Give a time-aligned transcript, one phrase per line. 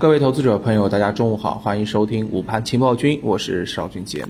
[0.00, 4.26] 各位投资者朋友，大家中午好，欢迎收听午盘情报君，我是邵俊杰。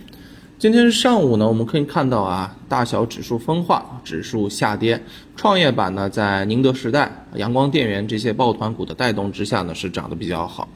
[0.58, 5.01] 今天上午呢，我们可以看到啊，大小指数分化，指数下跌，
[5.37, 10.69] 创业板呢在宁德时代、阳光电源这些抱团股的带动之下呢，是涨得比较好，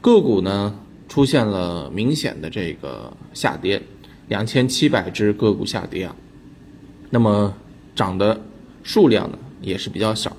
[0.00, 0.78] 个股呢
[1.08, 3.82] 出现了明显的这个下跌，
[4.28, 6.14] 两千七百只个股下跌啊，
[7.10, 7.52] 那么
[7.96, 8.40] 涨的
[8.84, 10.36] 数量呢也是比较少。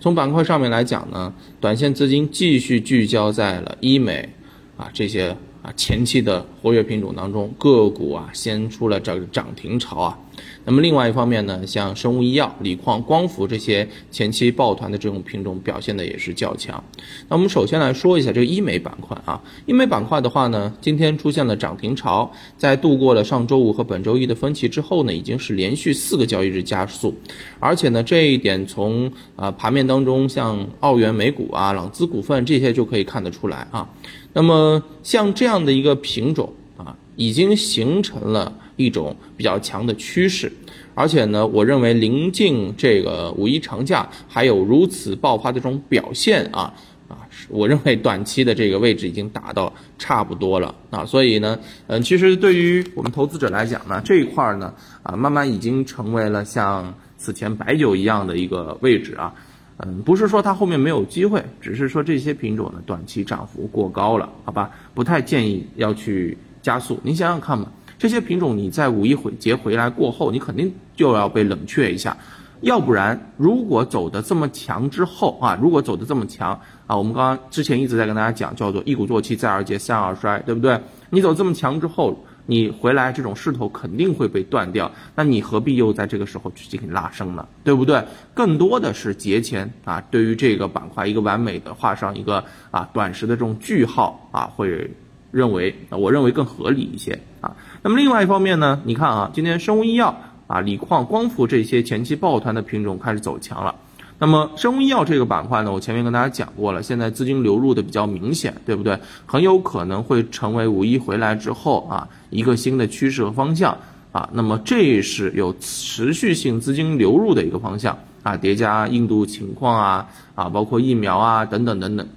[0.00, 4.28] 从板块上面来讲呢，短线资金继续聚焦在了医美
[4.76, 10.18] 啊这些啊前期的活跃品种当中，个股啊先出了这个涨停潮啊。
[10.64, 16.82] 那么另外一方面呢，像生物医药、锂矿、光伏这些前期抱团的这种品种表现的也是较强。
[17.28, 27.14] 那我们首先来说一下这个医美板块啊，医美板块的话呢，今天出现了涨停潮，在度过了上周五和本周一的分歧之后呢，已经是连续四个交易日加速，
[27.58, 33.88] 而且呢这一点从啊盘面当中像澳元美股啊、朗姿股份这些就可以看得出来啊。
[34.34, 38.52] 那么像这样的一个品种啊，已经形成了。
[38.78, 40.50] 一种比较强的趋势，
[40.94, 46.72] 而且呢，我认为临近这个五一长假还有如此爆发的这种表现啊
[47.08, 50.74] 啊，我认为短期的这个位置已经达到差不多了。
[50.90, 59.34] 啊，所以呢，嗯，其实对于我们投资者来讲呢，这一块呢啊，慢慢已经成为了像此前白酒一样的一个位置啊，
[59.78, 67.72] 嗯，不是说它后面没有机会，只是说这些品种呢短期涨幅过高了，好吧，不太建议要去加速，您想想看吧。
[67.98, 72.16] 这些品种你在五一回节回来过后，你肯定就要被冷却一下，
[72.60, 80.80] 要不然如果走的这么强之后啊，如果走的这么强啊，我们刚刚之前一直在跟大家讲，叫做一鼓作气再而竭三而衰，对不对？
[81.10, 87.46] 你走这么强之后，你回来这种势头肯定会被断掉，那你何必又在这个时候去进行拉升呢？
[87.64, 88.04] 对不对？
[88.32, 94.90] 更多的是节前啊，对于这个板块一个完美的画上一个啊短时的这种句号啊，会
[95.30, 97.56] 认为我认为更合理一些啊。
[97.82, 103.74] 那么另外一方面呢，你看啊，今天生物医药啊、锂矿、光伏这些前期抱团的品种开始走强了。
[104.20, 108.98] 那么生物医药这个板块呢，我前面跟大家讲过了，现在资金流入的比较明显，对不对？
[109.26, 113.78] 很有可能会成为五一回来之后啊一个新的趋势和方向
[114.10, 114.28] 啊。
[114.32, 122.08] 那么这是有持续性资金流入的一个方向啊，叠加印度情况啊啊，包括疫苗啊等等等等。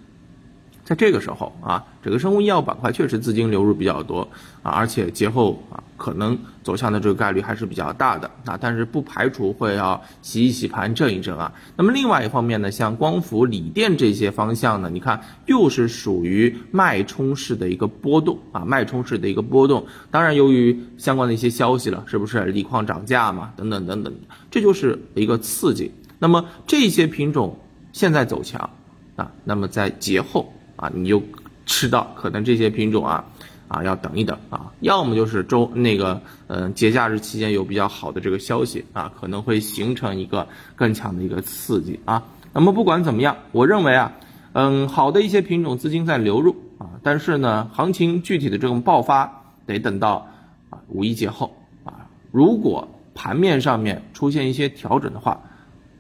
[0.84, 4.28] 在这个时候啊，整个生物医药板块确实资金流入比较多
[4.64, 11.54] 啊，而且节后啊可能走向的这个概率还是比较大的啊，但是不排除会要洗一洗盘、震一震啊。
[11.78, 19.86] 那么另外一方面呢，像光伏、锂电这些方向呢，你看又是属于脉冲式的一个波动啊，脉冲式的一个波动。
[20.10, 24.14] 当然，由于相关的一些消息了，是不是锂矿涨价嘛，等等等等，
[24.50, 25.92] 这就是一个刺激。
[26.18, 27.60] 那么这些品种
[27.94, 28.68] 现在走强
[29.16, 30.52] 啊，那么在节后。
[30.82, 31.22] 啊，你就
[31.68, 33.24] 吃到可能这些品种啊，
[33.68, 42.24] 啊要等一等啊，要么就是周那个嗯节假日期间有比较好的这个消息啊，可能会形成一个更强的一个刺激啊。
[42.52, 44.12] 那么不管怎么样，我认为啊，
[44.54, 50.28] 嗯好的一些品种资金在流入啊，但是呢，行情具体的这种爆发得等到
[50.72, 55.40] 啊五一节后啊，如果盘面上面出现一些调整的话，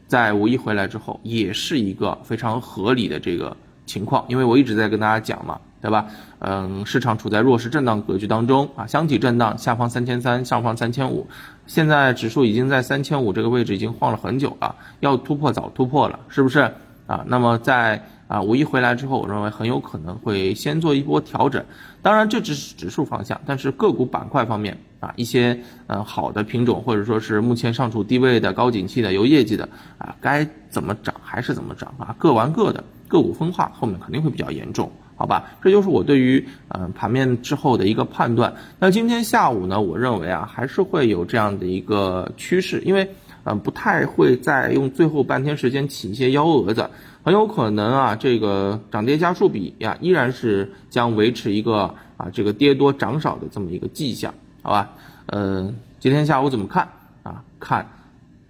[0.07, 3.55] 在五一回来之后，也是一个非常合理的这个。
[3.85, 6.05] 情况，因为我一直在跟大家讲嘛，对吧？
[6.39, 11.27] 嗯，市场处在弱势震荡格局当中啊，箱体震荡，下方三千三，上方三千五，
[11.67, 16.71] 现在指数已经在三千五这个位置已经晃了很久了，要突破早突破了，是不是
[17.05, 17.23] 啊？
[17.27, 21.63] 那么在啊五一回来之后，我认为很有可能会先做一波调整，
[22.01, 29.67] 当然这只是指数方向，但是个股板块方面啊，一些嗯好的品种或者说是目前上处低位的高景气的有业绩的
[29.97, 32.83] 啊，该怎么涨还是怎么涨啊，各玩各的。
[33.11, 35.51] 个股分化后面肯定会比较严重，好吧？
[35.61, 38.55] 这就是我对于嗯盘面之后的一个判断。
[38.79, 43.09] 那今天下午呢，我认为啊还是会有这样的一个趋势，因为
[43.43, 46.89] 嗯不太会再用最后半天时间起一些幺蛾子，
[47.23, 54.89] 很有可能啊这个涨跌家数比呀依然是将维持一个啊这个跌多涨少的这么一个迹象，好吧？
[55.27, 56.87] 嗯，今天下午怎么看
[57.23, 57.43] 啊？
[57.59, 57.87] 看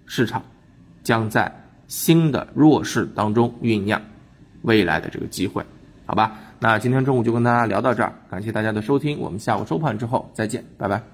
[0.06, 0.42] 市场
[1.02, 1.52] 将在
[1.86, 4.00] 新的弱势当中酝酿。
[4.62, 5.64] 未来的这个机会，
[6.06, 6.38] 好吧？
[6.58, 11.11] 那今天中午就跟大家聊到这儿，感谢大家的收听，我们下午收盘之后再见，拜拜。